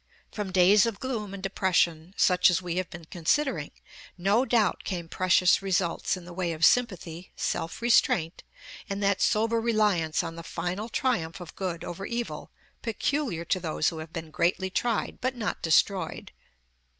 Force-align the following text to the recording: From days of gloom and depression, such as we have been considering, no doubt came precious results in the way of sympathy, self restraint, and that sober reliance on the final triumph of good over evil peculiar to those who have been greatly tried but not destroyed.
From 0.31 0.51
days 0.51 0.87
of 0.87 0.99
gloom 0.99 1.31
and 1.31 1.43
depression, 1.43 2.15
such 2.17 2.49
as 2.49 2.59
we 2.59 2.77
have 2.77 2.89
been 2.89 3.05
considering, 3.05 3.69
no 4.17 4.45
doubt 4.45 4.83
came 4.83 5.07
precious 5.07 5.61
results 5.61 6.17
in 6.17 6.25
the 6.25 6.33
way 6.33 6.53
of 6.53 6.65
sympathy, 6.65 7.31
self 7.35 7.83
restraint, 7.83 8.41
and 8.89 9.03
that 9.03 9.21
sober 9.21 9.61
reliance 9.61 10.23
on 10.23 10.37
the 10.37 10.41
final 10.41 10.89
triumph 10.89 11.39
of 11.39 11.55
good 11.55 11.83
over 11.83 12.07
evil 12.07 12.49
peculiar 12.81 13.45
to 13.45 13.59
those 13.59 13.89
who 13.89 13.99
have 13.99 14.11
been 14.11 14.31
greatly 14.31 14.71
tried 14.71 15.19
but 15.21 15.35
not 15.35 15.61
destroyed. 15.61 16.31